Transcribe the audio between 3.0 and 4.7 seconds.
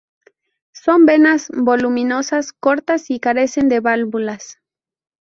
y carecen de válvulas.